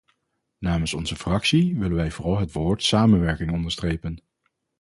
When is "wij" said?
1.97-2.11